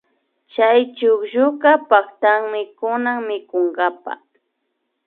Kay 0.53 0.79
chuklluka 0.97 1.71
paktami 1.89 2.61
kunan 2.79 3.17
mikunkapa 3.27 4.13